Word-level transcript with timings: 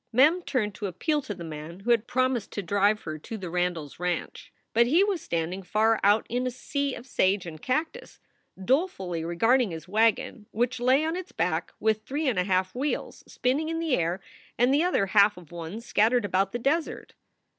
Mem 0.11 0.41
turned 0.41 0.73
to 0.73 0.87
appeal 0.87 1.21
to 1.21 1.35
the 1.35 1.43
man 1.43 1.81
who 1.81 1.91
had 1.91 2.07
promised 2.07 2.49
to 2.53 2.63
drive 2.63 3.01
her 3.01 3.19
to 3.19 3.37
the 3.37 3.51
Randies 3.51 3.99
ranch. 3.99 4.51
But 4.73 4.87
he 4.87 5.03
was 5.03 5.21
standing 5.21 5.61
far 5.61 5.99
out 6.03 6.25
in 6.27 6.47
a 6.47 6.49
sea 6.49 6.95
of 6.95 7.05
sage 7.05 7.45
and 7.45 7.61
cactus, 7.61 8.19
dolefully 8.57 9.23
regarding 9.23 9.69
his 9.69 9.87
wagon, 9.87 10.47
which 10.49 10.79
lay 10.79 11.05
on 11.05 11.15
its 11.15 11.31
back 11.31 11.71
with 11.79 12.01
three 12.03 12.27
and 12.27 12.39
a 12.39 12.45
half 12.45 12.73
wheels 12.73 13.23
spinning 13.27 13.69
in 13.69 13.79
air 13.83 14.19
and 14.57 14.73
the 14.73 14.81
other 14.83 15.05
half 15.05 15.37
of 15.37 15.51
one 15.51 15.79
scattered 15.79 16.25
about> 16.25 16.51
the 16.51 16.57
desert. 16.57 17.13